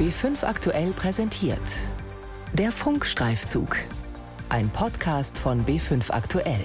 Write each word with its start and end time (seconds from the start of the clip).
B5 0.00 0.44
aktuell 0.44 0.92
präsentiert. 0.92 1.60
Der 2.54 2.72
Funkstreifzug. 2.72 3.76
Ein 4.48 4.70
Podcast 4.70 5.36
von 5.36 5.66
B5 5.66 6.10
aktuell. 6.10 6.64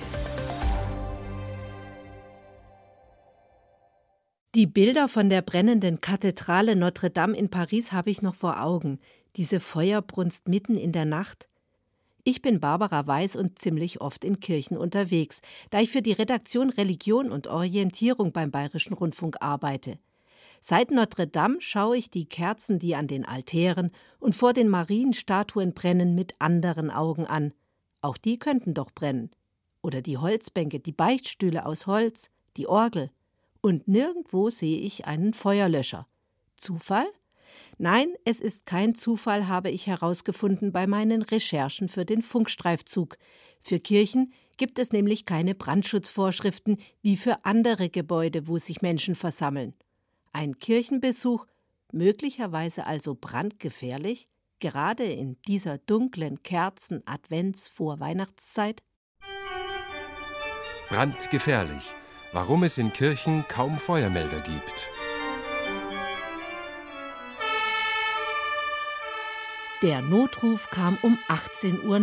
Die 4.55 4.65
Bilder 4.65 5.09
von 5.09 5.29
der 5.29 5.41
brennenden 5.41 5.99
Kathedrale 5.99 6.77
Notre 6.77 7.09
Dame 7.09 7.35
in 7.35 7.49
Paris 7.49 7.91
habe 7.91 8.09
ich 8.09 8.21
noch 8.21 8.35
vor 8.35 8.63
Augen. 8.63 8.99
Diese 9.35 9.59
Feuerbrunst 9.59 10.47
mitten 10.47 10.77
in 10.77 10.93
der 10.93 11.03
Nacht. 11.03 11.49
Ich 12.23 12.41
bin 12.41 12.61
Barbara 12.61 13.05
Weiß 13.05 13.35
und 13.35 13.59
ziemlich 13.59 13.99
oft 13.99 14.23
in 14.23 14.39
Kirchen 14.39 14.77
unterwegs, 14.77 15.41
da 15.71 15.81
ich 15.81 15.91
für 15.91 16.01
die 16.01 16.13
Redaktion 16.13 16.69
Religion 16.69 17.33
und 17.33 17.47
Orientierung 17.47 18.31
beim 18.31 18.49
Bayerischen 18.49 18.93
Rundfunk 18.93 19.41
arbeite. 19.41 19.99
Seit 20.61 20.91
Notre 20.91 21.27
Dame 21.27 21.57
schaue 21.59 21.97
ich 21.97 22.09
die 22.09 22.25
Kerzen, 22.25 22.79
die 22.79 22.95
an 22.95 23.07
den 23.07 23.25
Altären 23.25 23.91
und 24.19 24.35
vor 24.35 24.53
den 24.53 24.69
Marienstatuen 24.69 25.73
brennen, 25.73 26.15
mit 26.15 26.35
anderen 26.39 26.89
Augen 26.89 27.25
an. 27.25 27.53
Auch 28.01 28.17
die 28.17 28.37
könnten 28.37 28.73
doch 28.73 28.91
brennen. 28.91 29.31
Oder 29.81 30.01
die 30.01 30.17
Holzbänke, 30.17 30.79
die 30.79 30.91
Beichtstühle 30.91 31.65
aus 31.65 31.87
Holz, 31.87 32.29
die 32.57 32.67
Orgel. 32.67 33.11
Und 33.61 33.87
nirgendwo 33.87 34.49
sehe 34.49 34.79
ich 34.79 35.05
einen 35.05 35.33
Feuerlöscher. 35.33 36.07
Zufall? 36.57 37.07
Nein, 37.77 38.13
es 38.23 38.39
ist 38.39 38.65
kein 38.65 38.95
Zufall, 38.95 39.47
habe 39.47 39.69
ich 39.69 39.87
herausgefunden 39.87 40.71
bei 40.71 40.87
meinen 40.87 41.21
Recherchen 41.21 41.89
für 41.89 42.05
den 42.05 42.21
Funkstreifzug. 42.21 43.17
Für 43.61 43.79
Kirchen 43.79 44.31
gibt 44.57 44.79
es 44.79 44.93
nämlich 44.93 45.25
keine 45.25 45.55
Brandschutzvorschriften 45.55 46.77
wie 47.01 47.17
für 47.17 47.43
andere 47.43 47.89
Gebäude, 47.89 48.47
wo 48.47 48.57
sich 48.57 48.81
Menschen 48.81 49.15
versammeln. 49.15 49.73
Ein 50.35 50.59
Kirchenbesuch, 50.59 51.47
möglicherweise 51.93 52.85
also 52.85 53.15
brandgefährlich, 53.15 54.27
gerade 54.59 55.05
in 55.05 55.41
dieser 55.47 55.77
dunklen 55.77 56.43
Kerzen-Advents-Vorweihnachtszeit? 56.43 58.83
Brandgefährlich. 60.89 61.93
Warum 62.33 62.63
es 62.63 62.77
in 62.77 62.91
Kirchen 62.91 63.45
kaum 63.47 63.77
Feuermelder 63.77 64.41
gibt. 64.41 64.89
Der 69.81 70.01
Notruf 70.01 70.69
kam 70.69 70.97
um 71.01 71.17
18.49 71.29 71.85
Uhr. 71.85 72.01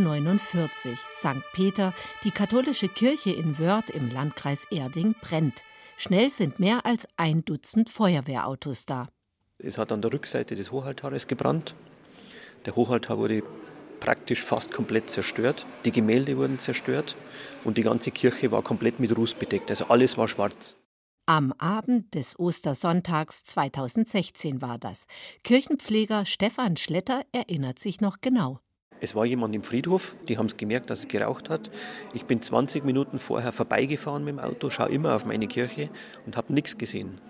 St. 1.10 1.42
Peter, 1.52 1.92
die 2.24 2.30
katholische 2.30 2.88
Kirche 2.88 3.32
in 3.32 3.58
Wörth 3.58 3.90
im 3.90 4.10
Landkreis 4.10 4.64
Erding, 4.70 5.14
brennt. 5.20 5.62
Schnell 5.96 6.30
sind 6.30 6.58
mehr 6.58 6.84
als 6.84 7.06
ein 7.16 7.44
Dutzend 7.44 7.90
Feuerwehrautos 7.90 8.86
da. 8.86 9.08
Es 9.58 9.78
hat 9.78 9.92
an 9.92 10.02
der 10.02 10.12
Rückseite 10.12 10.56
des 10.56 10.72
Hochaltares 10.72 11.26
gebrannt. 11.26 11.74
Der 12.66 12.74
Hochaltar 12.74 13.18
wurde 13.18 13.42
praktisch 14.00 14.42
fast 14.42 14.72
komplett 14.72 15.10
zerstört. 15.10 15.64
Die 15.84 15.92
Gemälde 15.92 16.36
wurden 16.36 16.58
zerstört 16.58 17.16
und 17.62 17.78
die 17.78 17.82
ganze 17.82 18.10
Kirche 18.10 18.50
war 18.50 18.62
komplett 18.62 18.98
mit 18.98 19.16
Ruß 19.16 19.34
bedeckt. 19.34 19.70
Also 19.70 19.86
alles 19.86 20.18
war 20.18 20.26
schwarz. 20.26 20.74
Am 21.26 21.52
Abend 21.52 22.12
des 22.14 22.36
Ostersonntags 22.36 23.44
2016 23.44 24.60
war 24.60 24.78
das. 24.78 25.06
Kirchenpfleger 25.44 26.26
Stefan 26.26 26.76
Schletter 26.76 27.24
erinnert 27.30 27.78
sich 27.78 28.00
noch 28.00 28.20
genau. 28.20 28.58
Es 29.02 29.16
war 29.16 29.26
jemand 29.26 29.52
im 29.56 29.64
Friedhof, 29.64 30.14
die 30.28 30.38
haben 30.38 30.46
es 30.46 30.56
gemerkt, 30.56 30.88
dass 30.88 31.00
es 31.00 31.08
geraucht 31.08 31.50
hat. 31.50 31.72
Ich 32.14 32.24
bin 32.24 32.40
20 32.40 32.84
Minuten 32.84 33.18
vorher 33.18 33.50
vorbeigefahren 33.50 34.22
mit 34.22 34.36
dem 34.36 34.38
Auto, 34.38 34.70
schaue 34.70 34.90
immer 34.90 35.16
auf 35.16 35.26
meine 35.26 35.48
Kirche 35.48 35.88
und 36.24 36.36
habe 36.36 36.54
nichts 36.54 36.78
gesehen. 36.78 37.20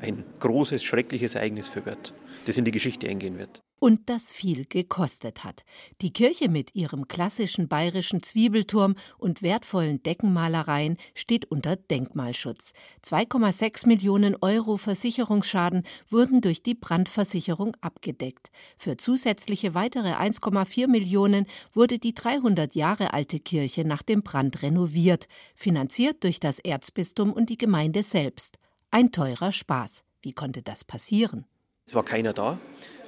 Ein 0.00 0.24
großes, 0.40 0.82
schreckliches 0.82 1.36
Ereignis 1.36 1.68
für 1.68 1.86
Wörth, 1.86 2.12
das 2.44 2.56
in 2.56 2.64
die 2.64 2.70
Geschichte 2.70 3.08
eingehen 3.08 3.38
wird 3.38 3.62
und 3.82 4.08
das 4.08 4.30
viel 4.30 4.64
gekostet 4.64 5.42
hat. 5.42 5.64
Die 6.02 6.12
Kirche 6.12 6.48
mit 6.48 6.72
ihrem 6.76 7.08
klassischen 7.08 7.66
bayerischen 7.66 8.22
Zwiebelturm 8.22 8.94
und 9.18 9.42
wertvollen 9.42 10.00
Deckenmalereien 10.04 10.98
steht 11.16 11.50
unter 11.50 11.74
Denkmalschutz. 11.74 12.74
2,6 13.04 13.88
Millionen 13.88 14.36
Euro 14.40 14.76
Versicherungsschaden 14.76 15.82
wurden 16.08 16.40
durch 16.40 16.62
die 16.62 16.76
Brandversicherung 16.76 17.76
abgedeckt. 17.80 18.52
Für 18.78 18.96
zusätzliche 18.96 19.74
weitere 19.74 20.12
1,4 20.12 20.86
Millionen 20.86 21.46
wurde 21.72 21.98
die 21.98 22.14
300 22.14 22.76
Jahre 22.76 23.12
alte 23.12 23.40
Kirche 23.40 23.84
nach 23.84 24.02
dem 24.02 24.22
Brand 24.22 24.62
renoviert, 24.62 25.26
finanziert 25.56 26.22
durch 26.22 26.38
das 26.38 26.60
Erzbistum 26.60 27.32
und 27.32 27.50
die 27.50 27.58
Gemeinde 27.58 28.04
selbst. 28.04 28.60
Ein 28.92 29.10
teurer 29.10 29.50
Spaß. 29.50 30.04
Wie 30.20 30.34
konnte 30.34 30.62
das 30.62 30.84
passieren? 30.84 31.46
Es 31.88 31.94
war 31.94 32.04
keiner 32.04 32.32
da. 32.32 32.58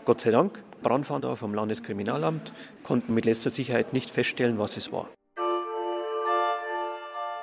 Gott 0.04 0.20
sei 0.20 0.30
Dank, 0.30 0.62
Brandfahnder 0.82 1.36
vom 1.36 1.54
Landeskriminalamt 1.54 2.52
konnten 2.82 3.14
mit 3.14 3.24
letzter 3.24 3.50
Sicherheit 3.50 3.92
nicht 3.92 4.10
feststellen, 4.10 4.58
was 4.58 4.76
es 4.76 4.92
war. 4.92 5.08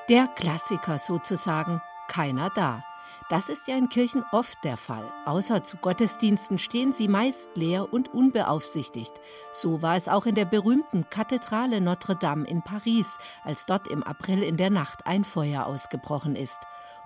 Der 0.10 0.28
Klassiker 0.28 1.00
sozusagen, 1.00 1.82
keiner 2.08 2.52
da. 2.54 2.84
Das 3.30 3.48
ist 3.48 3.68
ja 3.68 3.78
in 3.78 3.88
Kirchen 3.88 4.26
oft 4.34 4.62
der 4.66 4.76
Fall. 4.76 5.10
Außer 5.26 5.64
zu 5.64 5.78
Gottesdiensten 5.78 6.58
stehen 6.58 6.92
sie 6.92 7.08
meist 7.08 7.50
leer 7.56 7.94
und 7.94 8.14
unbeaufsichtigt. 8.14 9.14
So 9.54 9.82
war 9.82 9.96
es 9.96 10.10
auch 10.10 10.26
in 10.26 10.36
der 10.36 10.46
berühmten 10.46 11.10
Kathedrale 11.10 11.80
Notre 11.80 12.18
Dame 12.18 12.46
in 12.46 12.62
Paris, 12.62 13.18
als 13.46 13.66
dort 13.66 13.88
im 13.88 14.04
April 14.04 14.44
in 14.44 14.58
der 14.58 14.70
Nacht 14.70 15.08
ein 15.08 15.24
Feuer 15.24 15.66
ausgebrochen 15.66 16.36
ist. 16.36 16.60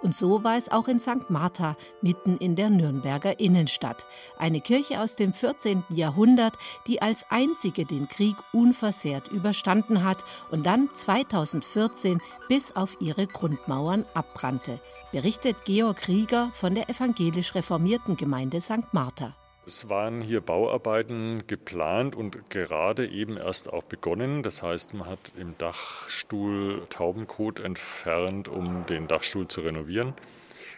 Und 0.05 0.15
so 0.15 0.43
war 0.43 0.55
es 0.55 0.71
auch 0.71 0.87
in 0.87 0.99
St. 0.99 1.29
Martha, 1.29 1.75
mitten 1.99 2.37
in 2.37 2.55
der 2.55 2.69
Nürnberger 2.69 3.39
Innenstadt. 3.39 4.05
Eine 4.37 4.61
Kirche 4.61 5.01
aus 5.01 5.15
dem 5.15 5.33
14. 5.33 5.83
Jahrhundert, 5.89 6.59
die 6.85 7.01
als 7.01 7.25
einzige 7.31 7.85
den 7.85 8.07
Krieg 8.07 8.35
unversehrt 8.53 9.29
überstanden 9.29 10.03
hat 10.03 10.23
und 10.51 10.67
dann 10.67 10.89
2014 10.93 12.21
bis 12.47 12.75
auf 12.75 13.01
ihre 13.01 13.25
Grundmauern 13.25 14.05
abbrannte, 14.13 14.79
berichtet 15.11 15.65
Georg 15.65 16.07
Rieger 16.07 16.51
von 16.53 16.75
der 16.75 16.87
evangelisch 16.87 17.55
reformierten 17.55 18.15
Gemeinde 18.15 18.61
St. 18.61 18.93
Martha. 18.93 19.35
Es 19.67 19.89
waren 19.89 20.21
hier 20.21 20.41
Bauarbeiten 20.41 21.47
geplant 21.47 22.15
und 22.15 22.51
gerade 22.51 23.07
eben 23.07 23.35
erst 23.35 23.73
auch 23.73 23.83
begonnen. 23.83 24.43
Das 24.43 24.61
heißt, 24.61 24.93
man 24.93 25.09
hat 25.09 25.31
im 25.39 25.57
Dachstuhl 25.57 26.85
Taubenkot 26.89 27.59
entfernt, 27.59 28.47
um 28.47 28.85
den 28.85 29.07
Dachstuhl 29.07 29.47
zu 29.47 29.61
renovieren. 29.61 30.13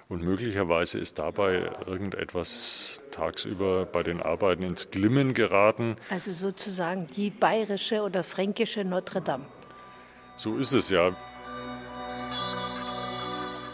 Und 0.07 0.23
möglicherweise 0.23 0.99
ist 0.99 1.19
dabei 1.19 1.69
irgendetwas 1.85 3.01
tagsüber 3.11 3.85
bei 3.85 4.03
den 4.03 4.21
Arbeiten 4.21 4.63
ins 4.63 4.89
Glimmen 4.89 5.33
geraten. 5.33 5.97
Also 6.09 6.31
sozusagen 6.31 7.07
die 7.07 7.29
bayerische 7.29 8.01
oder 8.03 8.23
fränkische 8.23 8.85
Notre 8.85 9.21
Dame. 9.21 9.43
So 10.37 10.55
ist 10.55 10.71
es 10.71 10.89
ja. 10.89 11.13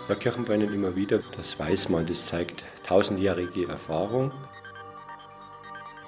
Ja, 0.09 0.15
Kirchen 0.15 0.43
brennen 0.43 0.73
immer 0.73 0.95
wieder, 0.95 1.19
das 1.37 1.59
weiß 1.59 1.89
man, 1.89 2.07
das 2.07 2.25
zeigt 2.25 2.63
tausendjährige 2.83 3.67
Erfahrung. 3.67 4.31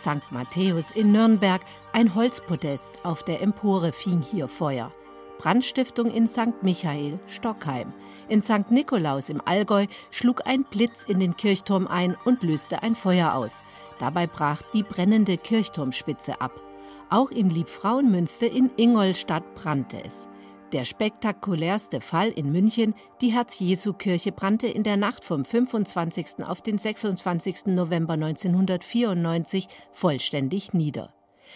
St. 0.05 0.31
Matthäus 0.31 0.91
in 0.91 1.11
Nürnberg, 1.11 1.61
ein 1.91 2.13
Holzpodest 2.13 3.03
auf 3.03 3.23
der 3.23 3.41
Empore 3.41 3.91
fing 3.91 4.21
hier 4.21 4.47
Feuer. 4.47 4.91
Brandstiftung 5.39 6.11
in 6.11 6.27
St. 6.27 6.61
Michael, 6.61 7.19
Stockheim. 7.25 7.91
In 8.29 8.43
St. 8.43 8.69
Nikolaus 8.69 9.29
im 9.29 9.41
Allgäu 9.43 9.87
schlug 10.11 10.45
ein 10.45 10.63
Blitz 10.63 11.03
in 11.05 11.19
den 11.19 11.35
Kirchturm 11.35 11.87
ein 11.87 12.15
und 12.23 12.43
löste 12.43 12.83
ein 12.83 12.93
Feuer 12.93 13.33
aus. 13.33 13.63
Dabei 13.97 14.27
brach 14.27 14.61
die 14.75 14.83
brennende 14.83 15.39
Kirchturmspitze 15.39 16.39
ab. 16.39 16.61
Auch 17.09 17.31
in 17.31 17.49
Liebfrauenmünster 17.49 18.51
in 18.51 18.69
Ingolstadt 18.77 19.55
brannte 19.55 20.03
es. 20.05 20.29
Der 20.75 20.83
spektakulärste 20.83 22.01
Fall 22.01 22.31
in 22.31 22.51
München, 22.51 22.95
die 23.21 23.31
Herz-Jesu-Kirche, 23.31 24.33
brannte 24.33 24.67
in 24.67 24.83
der 24.83 24.97
Nacht 24.97 25.23
vom 25.23 25.45
25. 25.45 26.43
auf 26.45 26.61
den 26.61 26.77
26. 26.77 27.67
November 27.67 28.15
1994 28.15 29.69
vollständig 29.93 30.73
nieder. 30.73 31.13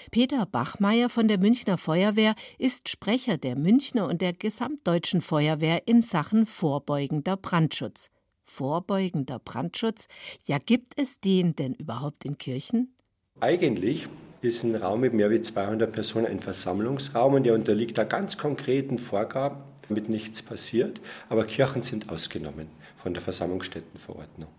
Peter 0.10 0.45
Bachmeier 0.45 1.10
von 1.10 1.27
der 1.27 1.38
Münchner 1.38 1.77
Feuerwehr 1.77 2.33
ist 2.57 2.88
Sprecher 2.88 3.36
der 3.36 3.57
Münchner 3.57 4.07
und 4.07 4.21
der 4.21 4.31
gesamtdeutschen 4.31 5.19
Feuerwehr 5.19 5.86
in 5.86 6.01
Sachen 6.01 6.45
vorbeugender 6.45 7.36
Brandschutz. 7.36 8.12
Vorbeugender 8.45 9.39
Brandschutz? 9.39 10.07
Ja, 10.45 10.60
gibt 10.60 10.94
es 10.95 11.19
den 11.19 11.57
denn 11.57 11.74
überhaupt 11.74 12.24
in 12.24 12.38
Kirchen? 12.38 12.95
Eigentlich 13.42 14.07
ist 14.41 14.63
ein 14.63 14.75
Raum 14.75 15.01
mit 15.01 15.13
mehr 15.13 15.30
als 15.30 15.53
200 15.53 15.91
Personen 15.91 16.25
ein 16.25 16.39
Versammlungsraum 16.39 17.33
und 17.33 17.44
der 17.44 17.53
unterliegt 17.53 17.97
da 17.97 18.03
ganz 18.03 18.38
konkreten 18.38 18.97
Vorgaben, 18.97 19.62
damit 19.88 20.09
nichts 20.09 20.41
passiert. 20.41 21.01
Aber 21.30 21.45
Kirchen 21.45 21.81
sind 21.81 22.09
ausgenommen 22.09 22.68
von 22.95 23.13
der 23.13 23.21
Versammlungsstättenverordnung. 23.21 24.50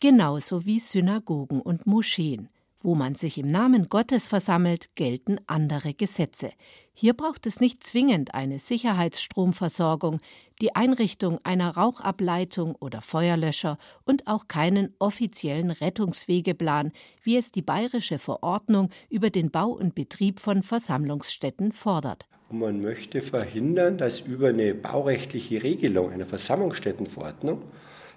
Genauso 0.00 0.64
wie 0.64 0.80
Synagogen 0.80 1.60
und 1.60 1.86
Moscheen. 1.86 2.48
Wo 2.78 2.94
man 2.94 3.14
sich 3.14 3.38
im 3.38 3.50
Namen 3.50 3.88
Gottes 3.88 4.28
versammelt, 4.28 4.94
gelten 4.94 5.38
andere 5.46 5.94
Gesetze. 5.94 6.50
Hier 6.98 7.12
braucht 7.12 7.46
es 7.46 7.60
nicht 7.60 7.84
zwingend 7.84 8.32
eine 8.32 8.58
Sicherheitsstromversorgung, 8.58 10.18
die 10.62 10.74
Einrichtung 10.74 11.38
einer 11.44 11.76
Rauchableitung 11.76 12.74
oder 12.74 13.02
Feuerlöscher 13.02 13.76
und 14.06 14.26
auch 14.26 14.48
keinen 14.48 14.94
offiziellen 14.98 15.70
Rettungswegeplan, 15.70 16.92
wie 17.22 17.36
es 17.36 17.52
die 17.52 17.60
bayerische 17.60 18.18
Verordnung 18.18 18.88
über 19.10 19.28
den 19.28 19.50
Bau 19.50 19.72
und 19.72 19.94
Betrieb 19.94 20.40
von 20.40 20.62
Versammlungsstätten 20.62 21.72
fordert. 21.72 22.26
Man 22.50 22.80
möchte 22.80 23.20
verhindern, 23.20 23.98
dass 23.98 24.20
über 24.20 24.48
eine 24.48 24.74
baurechtliche 24.74 25.62
Regelung, 25.62 26.10
eine 26.10 26.24
Versammlungsstättenverordnung, 26.24 27.60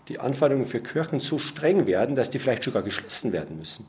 die 0.07 0.21
Anforderungen 0.21 0.65
für 0.65 0.79
Kirchen 0.79 1.19
so 1.19 1.37
streng 1.37 1.85
werden, 1.85 2.15
dass 2.15 2.29
die 2.29 2.39
vielleicht 2.39 2.63
sogar 2.63 2.83
geschlossen 2.83 3.33
werden 3.33 3.57
müssen 3.57 3.87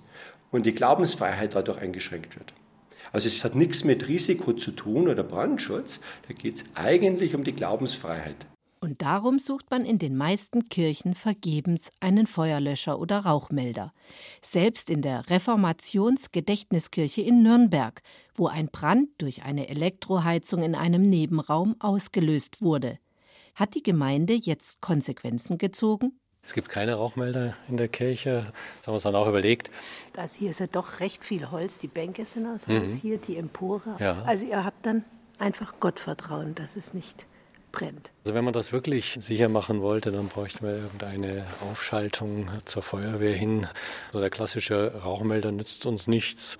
und 0.51 0.67
die 0.67 0.75
Glaubensfreiheit 0.75 1.55
dadurch 1.55 1.79
eingeschränkt 1.79 2.37
wird. 2.37 2.53
Also 3.13 3.29
es 3.29 3.45
hat 3.45 3.55
nichts 3.55 3.85
mit 3.85 4.09
Risiko 4.09 4.53
zu 4.53 4.71
tun 4.73 5.09
oder 5.09 5.23
Brandschutz, 5.23 6.01
da 6.29 6.35
geht 6.35 6.57
es 6.57 6.65
eigentlich 6.75 7.35
um 7.35 7.45
die 7.45 7.55
Glaubensfreiheit. 7.55 8.47
Und 8.83 9.03
darum 9.03 9.39
sucht 9.39 9.71
man 9.71 9.85
in 9.85 9.99
den 9.99 10.17
meisten 10.17 10.71
Kirchen 10.71 11.15
vergebens 11.15 11.91
einen 12.01 12.27
Feuerlöscher 12.27 12.99
oder 12.99 13.19
Rauchmelder. 13.19 13.93
Selbst 14.41 14.89
in 14.89 15.03
der 15.03 15.29
Reformationsgedächtniskirche 15.29 17.21
in 17.21 17.43
Nürnberg, 17.43 18.01
wo 18.35 18.47
ein 18.47 18.69
Brand 18.69 19.11
durch 19.19 19.43
eine 19.43 19.69
Elektroheizung 19.69 20.63
in 20.63 20.75
einem 20.75 21.03
Nebenraum 21.03 21.77
ausgelöst 21.79 22.63
wurde. 22.63 22.99
Hat 23.55 23.75
die 23.75 23.83
Gemeinde 23.83 24.33
jetzt 24.33 24.81
Konsequenzen 24.81 25.59
gezogen? 25.59 26.20
Es 26.51 26.55
gibt 26.55 26.69
keine 26.69 26.95
Rauchmelder 26.95 27.55
in 27.69 27.77
der 27.77 27.87
Kirche. 27.87 28.53
Das 28.79 28.89
haben 28.89 28.91
wir 28.91 28.93
uns 28.95 29.05
dann 29.05 29.15
auch 29.15 29.29
überlegt. 29.29 29.71
Also 30.17 30.37
hier 30.37 30.51
ist 30.51 30.59
ja 30.59 30.67
doch 30.67 30.99
recht 30.99 31.25
viel 31.25 31.53
Holz. 31.53 31.79
Die 31.79 31.87
Bänke 31.87 32.25
sind 32.25 32.45
aus 32.45 32.67
Holz, 32.67 32.95
mhm. 32.95 32.97
hier 32.97 33.19
die 33.19 33.37
Empore. 33.37 33.95
Ja. 34.01 34.23
Also 34.23 34.47
ihr 34.47 34.65
habt 34.65 34.85
dann 34.85 35.05
einfach 35.39 35.75
Gottvertrauen, 35.79 36.57
dass 36.57 36.75
es 36.75 36.93
nicht 36.93 37.29
brennt. 37.71 38.11
Also 38.25 38.35
wenn 38.35 38.43
man 38.43 38.53
das 38.53 38.73
wirklich 38.73 39.17
sicher 39.21 39.49
machen 39.49 39.81
wollte, 39.81 40.11
dann 40.11 40.27
bräuchten 40.27 40.67
wir 40.67 40.75
irgendeine 40.75 41.47
Aufschaltung 41.71 42.51
zur 42.65 42.83
Feuerwehr 42.83 43.37
hin. 43.37 43.69
So 44.13 44.19
der 44.19 44.31
klassische 44.31 44.93
Rauchmelder 45.05 45.53
nützt 45.53 45.87
uns 45.87 46.09
nichts, 46.09 46.59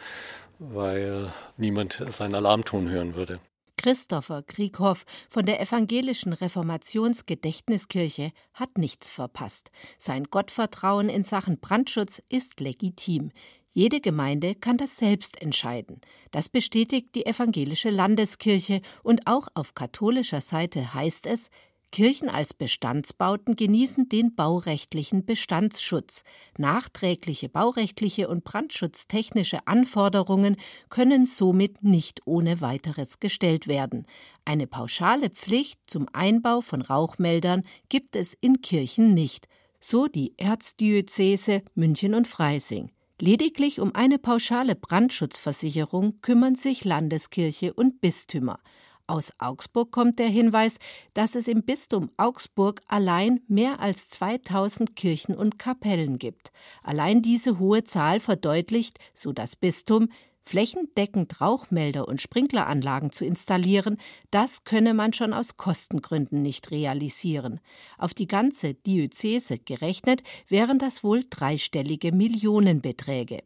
weil 0.61 1.33
niemand 1.57 2.01
seinen 2.11 2.37
Alarmton 2.37 2.89
hören 2.89 3.17
würde. 3.17 3.41
Christopher 3.81 4.43
Krieghoff 4.43 5.07
von 5.31 5.47
der 5.47 5.59
evangelischen 5.59 6.35
Reformationsgedächtniskirche 6.35 8.33
hat 8.53 8.77
nichts 8.77 9.09
verpasst. 9.09 9.71
Sein 9.99 10.25
Gottvertrauen 10.25 11.09
in 11.09 11.25
Sachen 11.25 11.59
Brandschutz 11.61 12.21
ist 12.29 12.61
legitim. 12.61 13.31
Jede 13.73 14.03
Gemeinde 14.03 14.55
kann 14.55 14.77
das 14.77 14.99
selbst 14.99 15.41
entscheiden. 15.41 16.03
Das 16.31 16.51
bestätigt 16.51 17.15
die 17.15 17.25
evangelische 17.25 17.89
Landeskirche 17.89 18.83
und 19.03 19.27
auch 19.27 19.49
auf 19.55 19.75
katholischer 19.75 20.43
Seite 20.43 20.93
heißt 20.93 21.25
es, 21.25 21.49
Kirchen 21.93 22.29
als 22.29 22.55
Bestandsbauten 22.55 23.57
genießen 23.57 24.09
den 24.09 24.35
baurechtlichen 24.35 25.25
Bestandsschutz. 25.25 26.23
Nachträgliche 26.57 27.49
baurechtliche 27.49 28.29
und 28.29 28.45
brandschutztechnische 28.45 29.67
Anforderungen 29.67 30.57
können 30.89 31.27
somit 31.27 31.83
nicht 31.83 32.21
ohne 32.27 32.61
weiteres 32.61 33.19
gestellt 33.19 33.67
werden. 33.67 34.07
Eine 34.45 34.67
pauschale 34.67 35.31
Pflicht 35.31 35.81
zum 35.89 36.07
Einbau 36.13 36.61
von 36.61 36.83
Rauchmeldern 36.83 37.65
gibt 37.89 38.15
es 38.15 38.35
in 38.41 38.61
Kirchen 38.61 39.13
nicht, 39.13 39.49
so 39.81 40.07
die 40.07 40.35
Erzdiözese 40.37 41.63
München 41.75 42.15
und 42.15 42.29
Freising. 42.29 42.93
Lediglich 43.21 43.81
um 43.81 43.95
eine 43.95 44.19
pauschale 44.19 44.75
Brandschutzversicherung 44.75 46.21
kümmern 46.23 46.55
sich 46.55 46.85
Landeskirche 46.85 47.75
und 47.75 48.01
Bistümer. 48.01 48.61
Aus 49.11 49.33
Augsburg 49.39 49.91
kommt 49.91 50.21
der 50.21 50.29
Hinweis, 50.29 50.79
dass 51.15 51.35
es 51.35 51.49
im 51.49 51.65
Bistum 51.65 52.13
Augsburg 52.17 52.81
allein 52.87 53.41
mehr 53.49 53.81
als 53.81 54.09
2000 54.09 54.95
Kirchen 54.95 55.35
und 55.35 55.59
Kapellen 55.59 56.17
gibt. 56.19 56.53
Allein 56.85 57.21
diese 57.21 57.59
hohe 57.59 57.83
Zahl 57.83 58.21
verdeutlicht, 58.21 59.01
so 59.13 59.33
das 59.33 59.57
Bistum, 59.57 60.11
flächendeckend 60.45 61.41
Rauchmelder 61.41 62.07
und 62.07 62.21
Sprinkleranlagen 62.21 63.11
zu 63.11 63.25
installieren, 63.25 63.97
das 64.31 64.63
könne 64.63 64.95
man 64.95 65.13
schon 65.13 65.33
aus 65.33 65.57
Kostengründen 65.57 66.41
nicht 66.41 66.71
realisieren. 66.71 67.59
Auf 67.99 68.15
die 68.15 68.29
ganze 68.29 68.75
Diözese 68.75 69.59
gerechnet 69.59 70.23
wären 70.47 70.79
das 70.79 71.03
wohl 71.03 71.25
dreistellige 71.29 72.13
Millionenbeträge. 72.13 73.43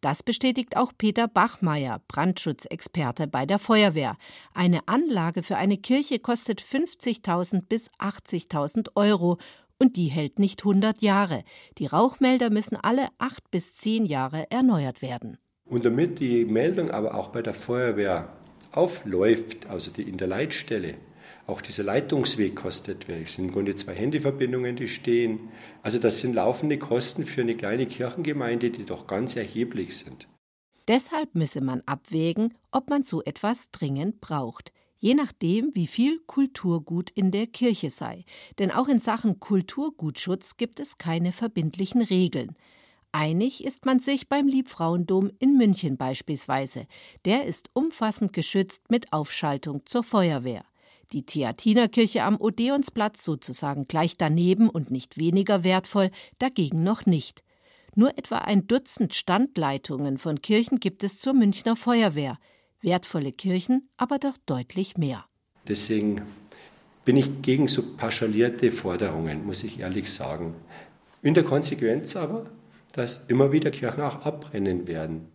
Das 0.00 0.22
bestätigt 0.22 0.76
auch 0.76 0.92
Peter 0.96 1.28
Bachmeier, 1.28 2.00
Brandschutzexperte 2.08 3.26
bei 3.26 3.44
der 3.44 3.58
Feuerwehr. 3.58 4.16
Eine 4.54 4.88
Anlage 4.88 5.42
für 5.42 5.56
eine 5.56 5.76
Kirche 5.76 6.18
kostet 6.18 6.62
50.000 6.62 7.62
bis 7.68 7.90
80.000 7.98 8.90
Euro 8.94 9.36
und 9.78 9.96
die 9.96 10.06
hält 10.06 10.38
nicht 10.38 10.60
100 10.62 11.02
Jahre. 11.02 11.44
Die 11.78 11.86
Rauchmelder 11.86 12.50
müssen 12.50 12.76
alle 12.76 13.08
acht 13.18 13.50
bis 13.50 13.74
zehn 13.74 14.06
Jahre 14.06 14.50
erneuert 14.50 15.02
werden. 15.02 15.38
Und 15.64 15.84
damit 15.84 16.18
die 16.18 16.44
Meldung 16.44 16.90
aber 16.90 17.14
auch 17.14 17.28
bei 17.28 17.42
der 17.42 17.54
Feuerwehr 17.54 18.32
aufläuft, 18.72 19.66
also 19.66 19.90
die 19.90 20.02
in 20.02 20.16
der 20.16 20.28
Leitstelle, 20.28 20.96
auch 21.50 21.60
dieser 21.60 21.82
Leitungsweg 21.82 22.56
kostet 22.56 23.08
welch. 23.08 23.28
Es 23.28 23.34
sind 23.34 23.46
im 23.46 23.52
Grunde 23.52 23.74
zwei 23.74 23.94
Handyverbindungen, 23.94 24.76
die 24.76 24.88
stehen. 24.88 25.50
Also 25.82 25.98
das 25.98 26.18
sind 26.18 26.34
laufende 26.34 26.78
Kosten 26.78 27.26
für 27.26 27.42
eine 27.42 27.56
kleine 27.56 27.86
Kirchengemeinde, 27.86 28.70
die 28.70 28.84
doch 28.84 29.06
ganz 29.06 29.36
erheblich 29.36 29.98
sind. 29.98 30.28
Deshalb 30.88 31.34
müsse 31.34 31.60
man 31.60 31.82
abwägen, 31.86 32.54
ob 32.72 32.90
man 32.90 33.02
so 33.02 33.22
etwas 33.22 33.70
dringend 33.70 34.20
braucht, 34.20 34.72
je 34.98 35.14
nachdem, 35.14 35.70
wie 35.74 35.86
viel 35.86 36.20
Kulturgut 36.26 37.10
in 37.10 37.30
der 37.30 37.46
Kirche 37.46 37.90
sei. 37.90 38.24
Denn 38.58 38.70
auch 38.70 38.88
in 38.88 38.98
Sachen 38.98 39.40
Kulturgutschutz 39.40 40.56
gibt 40.56 40.80
es 40.80 40.98
keine 40.98 41.32
verbindlichen 41.32 42.02
Regeln. 42.02 42.56
Einig 43.12 43.64
ist 43.64 43.86
man 43.86 43.98
sich 43.98 44.28
beim 44.28 44.46
Liebfrauendom 44.46 45.30
in 45.40 45.56
München 45.56 45.96
beispielsweise. 45.96 46.86
Der 47.24 47.44
ist 47.44 47.70
umfassend 47.72 48.32
geschützt 48.32 48.90
mit 48.90 49.12
Aufschaltung 49.12 49.84
zur 49.84 50.04
Feuerwehr. 50.04 50.64
Die 51.12 51.26
Theatinerkirche 51.26 52.22
am 52.22 52.40
Odeonsplatz 52.40 53.24
sozusagen 53.24 53.88
gleich 53.88 54.16
daneben 54.16 54.68
und 54.68 54.90
nicht 54.90 55.18
weniger 55.18 55.64
wertvoll, 55.64 56.10
dagegen 56.38 56.84
noch 56.84 57.04
nicht. 57.04 57.42
Nur 57.96 58.16
etwa 58.16 58.38
ein 58.38 58.68
Dutzend 58.68 59.14
Standleitungen 59.14 60.18
von 60.18 60.40
Kirchen 60.40 60.78
gibt 60.78 61.02
es 61.02 61.18
zur 61.18 61.32
Münchner 61.32 61.74
Feuerwehr. 61.74 62.38
Wertvolle 62.80 63.32
Kirchen, 63.32 63.88
aber 63.96 64.18
doch 64.18 64.38
deutlich 64.46 64.96
mehr. 64.96 65.24
Deswegen 65.66 66.22
bin 67.04 67.16
ich 67.16 67.42
gegen 67.42 67.66
so 67.66 67.82
pauschalierte 67.96 68.70
Forderungen, 68.70 69.44
muss 69.44 69.64
ich 69.64 69.80
ehrlich 69.80 70.12
sagen. 70.12 70.54
In 71.22 71.34
der 71.34 71.42
Konsequenz 71.42 72.14
aber, 72.14 72.46
dass 72.92 73.26
immer 73.26 73.50
wieder 73.50 73.72
Kirchen 73.72 74.02
auch 74.02 74.24
abbrennen 74.24 74.86
werden. 74.86 75.28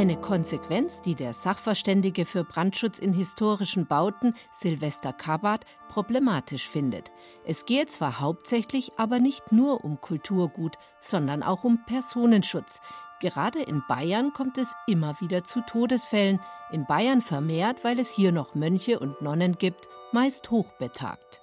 Eine 0.00 0.16
Konsequenz, 0.18 1.02
die 1.02 1.14
der 1.14 1.34
Sachverständige 1.34 2.24
für 2.24 2.42
Brandschutz 2.42 2.98
in 2.98 3.12
historischen 3.12 3.86
Bauten 3.86 4.32
Silvester 4.50 5.12
Kabat 5.12 5.66
problematisch 5.90 6.66
findet. 6.66 7.12
Es 7.44 7.66
gehe 7.66 7.84
zwar 7.84 8.18
hauptsächlich, 8.18 8.92
aber 8.96 9.18
nicht 9.18 9.52
nur 9.52 9.84
um 9.84 10.00
Kulturgut, 10.00 10.76
sondern 11.02 11.42
auch 11.42 11.64
um 11.64 11.84
Personenschutz. 11.84 12.80
Gerade 13.20 13.60
in 13.60 13.82
Bayern 13.88 14.32
kommt 14.32 14.56
es 14.56 14.72
immer 14.86 15.20
wieder 15.20 15.44
zu 15.44 15.60
Todesfällen. 15.66 16.40
In 16.72 16.86
Bayern 16.86 17.20
vermehrt, 17.20 17.84
weil 17.84 17.98
es 17.98 18.10
hier 18.10 18.32
noch 18.32 18.54
Mönche 18.54 19.00
und 19.00 19.20
Nonnen 19.20 19.58
gibt, 19.58 19.90
meist 20.12 20.50
hochbetagt. 20.50 21.42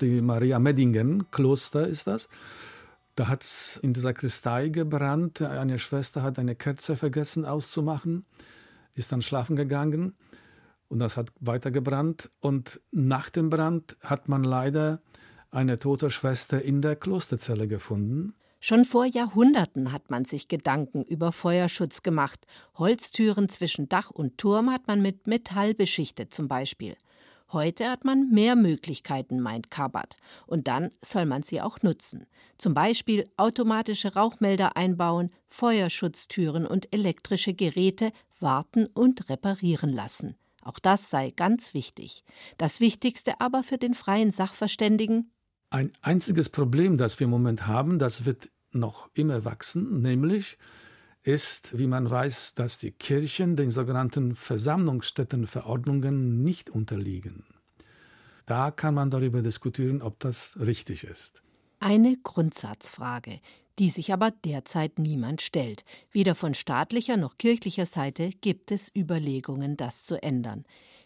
Die 0.00 0.20
Maria 0.20 0.60
Meddingen 0.60 1.32
Kloster 1.32 1.88
ist 1.88 2.06
das. 2.06 2.28
Da 3.18 3.26
hat 3.26 3.42
es 3.42 3.76
in 3.82 3.94
der 3.94 4.02
Sakristei 4.04 4.68
gebrannt. 4.68 5.42
Eine 5.42 5.80
Schwester 5.80 6.22
hat 6.22 6.38
eine 6.38 6.54
Kerze 6.54 6.94
vergessen 6.94 7.44
auszumachen, 7.44 8.24
ist 8.94 9.10
dann 9.10 9.22
schlafen 9.22 9.56
gegangen 9.56 10.14
und 10.86 11.00
das 11.00 11.16
hat 11.16 11.32
weiter 11.40 11.72
gebrannt. 11.72 12.30
Und 12.38 12.80
nach 12.92 13.28
dem 13.28 13.50
Brand 13.50 13.96
hat 14.02 14.28
man 14.28 14.44
leider 14.44 15.02
eine 15.50 15.80
tote 15.80 16.10
Schwester 16.10 16.62
in 16.62 16.80
der 16.80 16.94
Klosterzelle 16.94 17.66
gefunden. 17.66 18.34
Schon 18.60 18.84
vor 18.84 19.04
Jahrhunderten 19.04 19.90
hat 19.90 20.10
man 20.10 20.24
sich 20.24 20.46
Gedanken 20.46 21.02
über 21.02 21.32
Feuerschutz 21.32 22.04
gemacht. 22.04 22.46
Holztüren 22.76 23.48
zwischen 23.48 23.88
Dach 23.88 24.10
und 24.10 24.38
Turm 24.38 24.70
hat 24.70 24.86
man 24.86 25.02
mit 25.02 25.26
Metall 25.26 25.74
beschichtet 25.74 26.32
zum 26.32 26.46
Beispiel. 26.46 26.96
Heute 27.50 27.88
hat 27.88 28.04
man 28.04 28.30
mehr 28.30 28.56
Möglichkeiten, 28.56 29.40
meint 29.40 29.70
Kabat. 29.70 30.16
Und 30.46 30.68
dann 30.68 30.90
soll 31.00 31.24
man 31.24 31.42
sie 31.42 31.62
auch 31.62 31.80
nutzen. 31.82 32.26
Zum 32.58 32.74
Beispiel 32.74 33.30
automatische 33.36 34.14
Rauchmelder 34.14 34.76
einbauen, 34.76 35.30
Feuerschutztüren 35.48 36.66
und 36.66 36.92
elektrische 36.92 37.54
Geräte 37.54 38.12
warten 38.38 38.86
und 38.86 39.30
reparieren 39.30 39.92
lassen. 39.92 40.36
Auch 40.62 40.78
das 40.78 41.08
sei 41.08 41.30
ganz 41.30 41.72
wichtig. 41.72 42.24
Das 42.58 42.80
Wichtigste 42.80 43.40
aber 43.40 43.62
für 43.62 43.78
den 43.78 43.94
freien 43.94 44.30
Sachverständigen? 44.30 45.30
Ein 45.70 45.92
einziges 46.02 46.50
Problem, 46.50 46.98
das 46.98 47.18
wir 47.18 47.24
im 47.24 47.30
Moment 47.30 47.66
haben, 47.66 47.98
das 47.98 48.26
wird 48.26 48.50
noch 48.72 49.08
immer 49.14 49.46
wachsen, 49.46 50.02
nämlich 50.02 50.58
ist, 51.22 51.78
wie 51.78 51.86
man 51.86 52.08
weiß, 52.08 52.54
dass 52.54 52.78
die 52.78 52.92
Kirchen 52.92 53.56
den 53.56 53.70
sogenannten 53.70 54.34
Versammlungsstättenverordnungen 54.34 56.42
nicht 56.42 56.70
unterliegen. 56.70 57.44
Da 58.46 58.70
kann 58.70 58.94
man 58.94 59.10
darüber 59.10 59.42
diskutieren, 59.42 60.00
ob 60.00 60.18
das 60.20 60.58
richtig 60.58 61.04
ist. 61.04 61.42
Eine 61.80 62.16
Grundsatzfrage, 62.16 63.40
die 63.78 63.90
sich 63.90 64.12
aber 64.12 64.30
derzeit 64.30 64.98
niemand 64.98 65.42
stellt. 65.42 65.84
Weder 66.10 66.34
von 66.34 66.54
staatlicher 66.54 67.16
noch 67.16 67.38
kirchlicher 67.38 67.86
Seite 67.86 68.30
gibt 68.40 68.72
es 68.72 68.94
Überlegungen, 68.94 69.76
das 69.76 70.04
zu 70.04 70.20
ändern. 70.22 70.64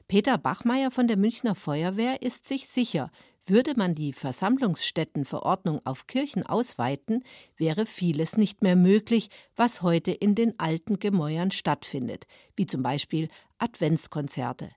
Peter 0.08 0.38
Bachmeier 0.38 0.90
von 0.90 1.08
der 1.08 1.16
Münchner 1.16 1.54
Feuerwehr 1.54 2.22
ist 2.22 2.46
sich 2.46 2.68
sicher, 2.68 3.10
würde 3.46 3.74
man 3.76 3.94
die 3.94 4.12
Versammlungsstättenverordnung 4.12 5.80
auf 5.84 6.06
Kirchen 6.06 6.44
ausweiten, 6.44 7.24
wäre 7.56 7.86
vieles 7.86 8.36
nicht 8.36 8.62
mehr 8.62 8.76
möglich, 8.76 9.30
was 9.56 9.82
heute 9.82 10.12
in 10.12 10.34
den 10.34 10.58
alten 10.58 10.98
Gemäuern 10.98 11.50
stattfindet, 11.50 12.26
wie 12.56 12.66
zum 12.66 12.82
Beispiel 12.82 13.28
Adventskonzerte. 13.58 14.70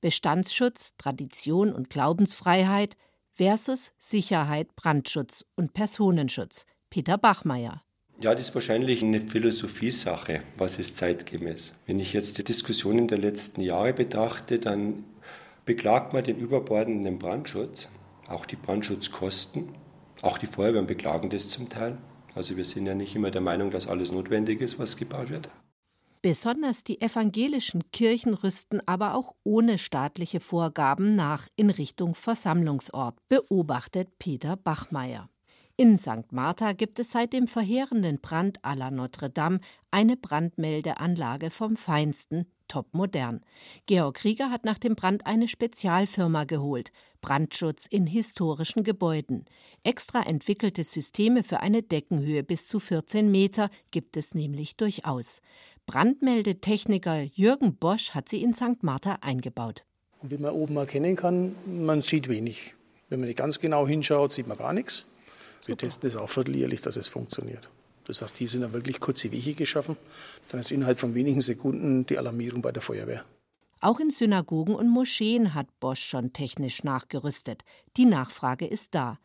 Bestandsschutz, 0.00 0.96
Tradition 0.98 1.72
und 1.72 1.90
Glaubensfreiheit 1.90 2.96
versus 3.32 3.92
Sicherheit, 3.98 4.76
Brandschutz 4.76 5.44
und 5.56 5.72
Personenschutz. 5.72 6.66
Peter 6.90 7.18
Bachmeier. 7.18 7.82
Ja, 8.20 8.32
das 8.32 8.48
ist 8.48 8.54
wahrscheinlich 8.54 9.02
eine 9.02 9.20
Philosophiesache, 9.20 10.42
was 10.56 10.78
ist 10.78 10.96
zeitgemäß. 10.96 11.74
Wenn 11.86 11.98
ich 11.98 12.12
jetzt 12.12 12.38
die 12.38 12.44
Diskussionen 12.44 13.08
der 13.08 13.18
letzten 13.18 13.60
Jahre 13.60 13.92
betrachte, 13.92 14.60
dann 14.60 15.04
beklagt 15.64 16.12
man 16.12 16.22
den 16.22 16.38
überbordenden 16.38 17.18
Brandschutz, 17.18 17.88
auch 18.28 18.46
die 18.46 18.56
Brandschutzkosten, 18.56 19.68
auch 20.22 20.38
die 20.38 20.46
Feuerwehren 20.46 20.86
beklagen 20.86 21.30
das 21.30 21.48
zum 21.48 21.68
Teil. 21.68 21.98
Also 22.34 22.56
wir 22.56 22.64
sind 22.64 22.86
ja 22.86 22.94
nicht 22.94 23.14
immer 23.14 23.30
der 23.30 23.40
Meinung, 23.40 23.70
dass 23.70 23.86
alles 23.86 24.10
notwendig 24.10 24.60
ist, 24.60 24.78
was 24.78 24.96
gebaut 24.96 25.30
wird. 25.30 25.48
Besonders 26.22 26.84
die 26.84 27.02
evangelischen 27.02 27.90
Kirchen 27.92 28.32
rüsten 28.32 28.80
aber 28.86 29.14
auch 29.14 29.34
ohne 29.44 29.76
staatliche 29.76 30.40
Vorgaben 30.40 31.14
nach 31.14 31.48
in 31.54 31.68
Richtung 31.68 32.14
Versammlungsort, 32.14 33.18
beobachtet 33.28 34.18
Peter 34.18 34.56
Bachmeier. 34.56 35.28
In 35.76 35.98
St. 35.98 36.30
Martha 36.32 36.72
gibt 36.72 36.98
es 36.98 37.10
seit 37.10 37.32
dem 37.32 37.46
verheerenden 37.46 38.20
Brand 38.20 38.64
à 38.64 38.74
la 38.74 38.90
Notre 38.90 39.28
Dame 39.28 39.60
eine 39.90 40.16
Brandmeldeanlage 40.16 41.50
vom 41.50 41.76
Feinsten, 41.76 42.46
topmodern. 42.68 43.40
Georg 43.86 44.16
Krieger 44.16 44.50
hat 44.50 44.64
nach 44.64 44.78
dem 44.78 44.94
Brand 44.94 45.26
eine 45.26 45.48
Spezialfirma 45.48 46.44
geholt, 46.44 46.92
Brandschutz 47.20 47.86
in 47.86 48.06
historischen 48.06 48.84
Gebäuden. 48.84 49.46
Extra 49.82 50.22
entwickelte 50.22 50.84
Systeme 50.84 51.42
für 51.42 51.60
eine 51.60 51.82
Deckenhöhe 51.82 52.42
bis 52.42 52.68
zu 52.68 52.78
14 52.78 53.30
Meter 53.30 53.70
gibt 53.90 54.16
es 54.16 54.34
nämlich 54.34 54.76
durchaus. 54.76 55.40
Brandmeldetechniker 55.86 57.22
Jürgen 57.22 57.76
Bosch 57.76 58.10
hat 58.10 58.28
sie 58.28 58.42
in 58.42 58.54
St. 58.54 58.82
Martha 58.82 59.18
eingebaut. 59.20 59.84
Und 60.20 60.30
wie 60.30 60.38
man 60.38 60.52
oben 60.52 60.76
erkennen 60.76 61.16
kann, 61.16 61.54
man 61.66 62.00
sieht 62.00 62.28
wenig. 62.28 62.74
Wenn 63.08 63.20
man 63.20 63.28
nicht 63.28 63.38
ganz 63.38 63.60
genau 63.60 63.86
hinschaut, 63.86 64.32
sieht 64.32 64.46
man 64.46 64.56
gar 64.56 64.72
nichts. 64.72 65.04
Wir 65.66 65.76
testen 65.76 66.08
das 66.08 66.16
auch 66.16 66.28
vierteljährlich, 66.28 66.80
dass 66.80 66.96
es 66.96 67.08
funktioniert. 67.08 67.68
Das 68.06 68.22
heißt, 68.22 68.36
hier 68.36 68.48
sind 68.48 68.62
dann 68.62 68.72
wirklich 68.72 69.00
kurze 69.00 69.32
Wege 69.32 69.54
geschaffen. 69.54 69.96
Dann 70.50 70.60
ist 70.60 70.70
innerhalb 70.70 70.98
von 70.98 71.14
wenigen 71.14 71.40
Sekunden 71.40 72.06
die 72.06 72.18
Alarmierung 72.18 72.62
bei 72.62 72.72
der 72.72 72.82
Feuerwehr. 72.82 73.24
Auch 73.80 74.00
in 74.00 74.10
Synagogen 74.10 74.74
und 74.74 74.88
Moscheen 74.88 75.54
hat 75.54 75.66
Bosch 75.78 76.02
schon 76.02 76.32
technisch 76.32 76.84
nachgerüstet. 76.84 77.64
Die 77.96 78.06
Nachfrage 78.06 78.66
ist 78.66 78.94
da. 78.94 79.18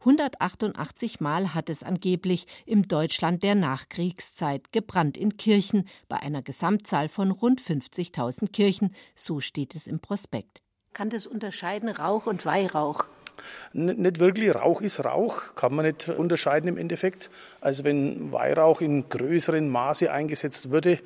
188 0.00 1.20
Mal 1.20 1.54
hat 1.54 1.68
es 1.70 1.82
angeblich 1.82 2.46
im 2.66 2.88
Deutschland 2.88 3.42
der 3.42 3.54
Nachkriegszeit 3.54 4.72
gebrannt 4.72 5.16
in 5.16 5.36
Kirchen 5.36 5.88
bei 6.08 6.16
einer 6.16 6.42
Gesamtzahl 6.42 7.08
von 7.08 7.30
rund 7.30 7.60
50.000 7.60 8.50
Kirchen, 8.50 8.94
so 9.14 9.40
steht 9.40 9.76
es 9.76 9.86
im 9.86 10.00
Prospekt. 10.00 10.60
Kann 10.92 11.08
das 11.08 11.26
unterscheiden 11.26 11.88
Rauch 11.88 12.26
und 12.26 12.44
Weihrauch? 12.44 13.04
Nicht 13.72 14.18
wirklich. 14.18 14.54
Rauch 14.54 14.80
ist 14.80 15.04
Rauch, 15.04 15.54
kann 15.54 15.74
man 15.74 15.86
nicht 15.86 16.08
unterscheiden 16.08 16.68
im 16.68 16.76
Endeffekt. 16.76 17.30
Also 17.60 17.84
wenn 17.84 18.32
Weihrauch 18.32 18.80
in 18.80 19.08
größerem 19.08 19.68
Maße 19.68 20.12
eingesetzt 20.12 20.70
würde, 20.70 20.98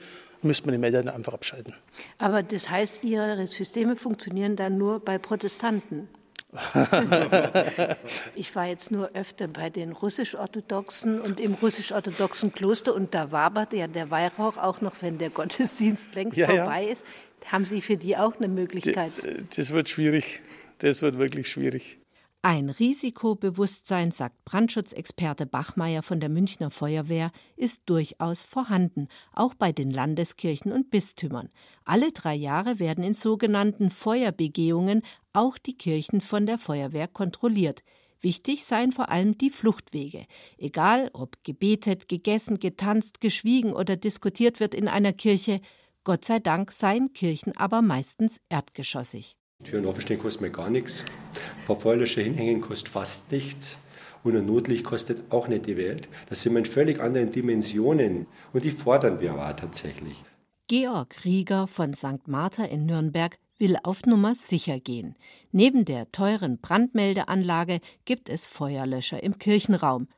müsste 0.42 0.66
man 0.66 0.72
den 0.72 0.80
Melder 0.80 1.14
einfach 1.14 1.34
abschalten. 1.34 1.74
Aber 2.18 2.42
das 2.42 2.70
heißt, 2.70 3.04
Ihre 3.04 3.46
Systeme 3.46 3.96
funktionieren 3.96 4.56
dann 4.56 4.78
nur 4.78 5.00
bei 5.00 5.18
Protestanten? 5.18 6.08
ich 8.34 8.54
war 8.54 8.66
jetzt 8.66 8.90
nur 8.90 9.10
öfter 9.14 9.48
bei 9.48 9.68
den 9.68 9.92
russisch-orthodoxen 9.92 11.20
und 11.20 11.40
im 11.40 11.54
russisch-orthodoxen 11.54 12.52
Kloster 12.52 12.94
und 12.94 13.14
da 13.14 13.30
wabert 13.30 13.72
ja 13.74 13.88
der 13.88 14.10
Weihrauch 14.10 14.56
auch 14.56 14.80
noch, 14.80 14.94
wenn 15.02 15.18
der 15.18 15.30
Gottesdienst 15.30 16.14
längst 16.14 16.38
ja, 16.38 16.46
vorbei 16.46 16.84
ja. 16.84 16.92
ist. 16.92 17.04
Haben 17.46 17.64
Sie 17.64 17.80
für 17.80 17.96
die 17.96 18.16
auch 18.16 18.36
eine 18.36 18.48
Möglichkeit? 18.48 19.12
Das 19.56 19.70
wird 19.70 19.88
schwierig. 19.88 20.40
Das 20.78 21.02
wird 21.02 21.18
wirklich 21.18 21.48
schwierig. 21.48 21.98
Ein 22.42 22.70
Risikobewusstsein, 22.70 24.12
sagt 24.12 24.44
Brandschutzexperte 24.44 25.46
Bachmeier 25.46 26.02
von 26.02 26.20
der 26.20 26.28
Münchner 26.28 26.70
Feuerwehr, 26.70 27.32
ist 27.56 27.82
durchaus 27.86 28.44
vorhanden, 28.44 29.08
auch 29.32 29.54
bei 29.54 29.72
den 29.72 29.90
Landeskirchen 29.90 30.70
und 30.70 30.90
Bistümern. 30.90 31.48
Alle 31.84 32.12
drei 32.12 32.34
Jahre 32.34 32.78
werden 32.78 33.02
in 33.02 33.14
sogenannten 33.14 33.90
Feuerbegehungen 33.90 35.02
auch 35.32 35.58
die 35.58 35.76
Kirchen 35.76 36.20
von 36.20 36.46
der 36.46 36.58
Feuerwehr 36.58 37.08
kontrolliert. 37.08 37.82
Wichtig 38.20 38.64
seien 38.64 38.92
vor 38.92 39.10
allem 39.10 39.36
die 39.36 39.50
Fluchtwege. 39.50 40.26
Egal, 40.56 41.10
ob 41.12 41.42
gebetet, 41.42 42.08
gegessen, 42.08 42.60
getanzt, 42.60 43.20
geschwiegen 43.20 43.72
oder 43.72 43.96
diskutiert 43.96 44.60
wird 44.60 44.74
in 44.74 44.88
einer 44.88 45.12
Kirche, 45.12 45.60
Gott 46.04 46.24
sei 46.24 46.38
Dank 46.38 46.70
seien 46.70 47.12
Kirchen 47.12 47.56
aber 47.56 47.82
meistens 47.82 48.40
erdgeschossig. 48.48 49.36
Türen 49.66 49.86
aufstehen 49.86 50.20
kostet 50.20 50.42
mir 50.42 50.50
gar 50.50 50.70
nichts. 50.70 51.04
Ein 51.34 51.66
paar 51.66 51.76
Feuerlöscher 51.76 52.22
hinhängen 52.22 52.60
kostet 52.60 52.88
fast 52.88 53.32
nichts. 53.32 53.76
Und 54.22 54.36
ein 54.36 54.46
Notlicht 54.46 54.84
kostet 54.84 55.30
auch 55.30 55.48
nicht 55.48 55.66
die 55.66 55.76
Welt. 55.76 56.08
Das 56.28 56.40
sind 56.40 56.52
wir 56.54 56.60
in 56.60 56.64
völlig 56.64 57.00
anderen 57.00 57.30
Dimensionen. 57.30 58.26
Und 58.52 58.64
die 58.64 58.70
fordern 58.70 59.20
wir 59.20 59.32
aber 59.32 59.54
tatsächlich. 59.56 60.22
Georg 60.68 61.24
Rieger 61.24 61.66
von 61.66 61.94
St. 61.94 62.26
Martha 62.26 62.64
in 62.64 62.86
Nürnberg 62.86 63.36
will 63.58 63.76
auf 63.82 64.04
Nummer 64.04 64.34
sicher 64.34 64.80
gehen. 64.80 65.16
Neben 65.52 65.84
der 65.84 66.10
teuren 66.12 66.58
Brandmeldeanlage 66.58 67.80
gibt 68.04 68.28
es 68.28 68.46
Feuerlöscher 68.46 69.22
im 69.22 69.38
Kirchenraum. 69.38 70.08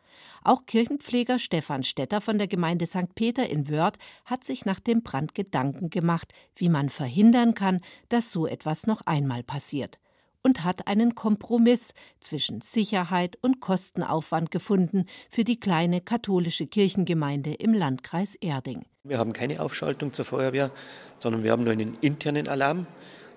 Auch 0.42 0.66
Kirchenpfleger 0.66 1.38
Stefan 1.38 1.82
Stetter 1.82 2.20
von 2.20 2.38
der 2.38 2.48
Gemeinde 2.48 2.86
St. 2.86 3.14
Peter 3.14 3.48
in 3.48 3.68
Wörth 3.68 3.98
hat 4.24 4.44
sich 4.44 4.64
nach 4.64 4.80
dem 4.80 5.02
Brand 5.02 5.34
Gedanken 5.34 5.90
gemacht, 5.90 6.32
wie 6.56 6.68
man 6.68 6.88
verhindern 6.88 7.54
kann, 7.54 7.80
dass 8.08 8.32
so 8.32 8.46
etwas 8.46 8.86
noch 8.86 9.02
einmal 9.06 9.42
passiert. 9.42 9.98
Und 10.42 10.64
hat 10.64 10.86
einen 10.86 11.14
Kompromiss 11.14 11.92
zwischen 12.20 12.60
Sicherheit 12.60 13.36
und 13.42 13.60
Kostenaufwand 13.60 14.50
gefunden 14.50 15.06
für 15.28 15.44
die 15.44 15.58
kleine 15.58 16.00
katholische 16.00 16.66
Kirchengemeinde 16.66 17.54
im 17.54 17.74
Landkreis 17.74 18.34
Erding. 18.36 18.86
Wir 19.02 19.18
haben 19.18 19.32
keine 19.32 19.60
Aufschaltung 19.60 20.12
zur 20.12 20.24
Feuerwehr, 20.24 20.70
sondern 21.18 21.42
wir 21.42 21.50
haben 21.50 21.64
nur 21.64 21.72
einen 21.72 21.98
internen 22.00 22.46
Alarm, 22.46 22.86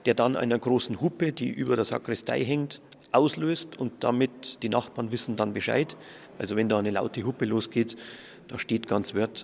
der 0.06 0.14
dann 0.14 0.36
einer 0.36 0.58
großen 0.58 1.02
Hupe, 1.02 1.32
die 1.32 1.50
über 1.50 1.76
der 1.76 1.86
Sakristei 1.86 2.44
hängt, 2.44 2.82
auslöst 3.12 3.80
und 3.80 4.04
damit 4.04 4.62
die 4.64 4.70
Nachbarn 4.70 5.12
wissen 5.12 5.36
dann 5.36 5.54
Bescheid. 5.54 5.98
Also 6.40 6.56
wenn 6.56 6.70
da 6.70 6.80
eine 6.80 6.92
laute 6.92 7.24
Hupe 7.24 7.46
losgeht, 7.46 7.98
da 8.48 8.58
steht 8.58 8.88
ganz 8.88 9.14
Wort. 9.16 9.44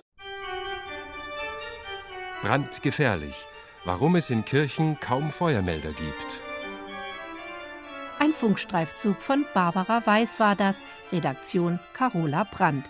Brandgefährlich. 2.42 3.34
Warum 3.84 4.16
es 4.16 4.30
in 4.30 4.44
Kirchen 4.44 4.98
kaum 5.00 5.30
Feuermelder 5.30 5.92
gibt. 5.92 6.40
Ein 8.18 8.32
Funkstreifzug 8.32 9.22
von 9.22 9.46
Barbara 9.54 10.04
Weiß 10.04 10.40
war 10.40 10.56
das, 10.56 10.82
Redaktion 11.12 11.78
Carola 11.94 12.44
Brandt. 12.44 12.84